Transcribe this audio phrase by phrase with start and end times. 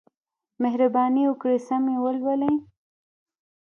[0.61, 2.55] مهرباني وکړئ سم یې ولولئ.